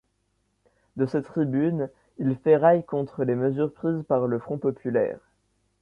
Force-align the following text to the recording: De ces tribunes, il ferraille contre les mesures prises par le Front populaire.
De 0.97 1.05
ces 1.05 1.21
tribunes, 1.21 1.87
il 2.17 2.35
ferraille 2.35 2.83
contre 2.83 3.23
les 3.23 3.35
mesures 3.35 3.71
prises 3.71 4.01
par 4.07 4.25
le 4.25 4.39
Front 4.39 4.57
populaire. 4.57 5.19